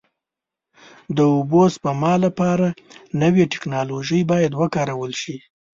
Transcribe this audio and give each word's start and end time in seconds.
د 1.15 1.17
اوبو 1.33 1.61
سپما 1.75 2.13
لپاره 2.25 2.67
نوې 3.21 3.43
ټکنالوژۍ 3.53 4.21
باید 4.31 4.51
وکارول 4.61 5.11
شي. 5.21 5.35